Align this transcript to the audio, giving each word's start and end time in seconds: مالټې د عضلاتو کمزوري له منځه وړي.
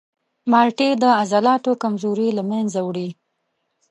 مالټې 0.51 0.89
د 1.01 1.03
عضلاتو 1.19 1.71
کمزوري 1.83 2.29
له 2.37 2.43
منځه 2.51 2.79
وړي. 2.87 3.09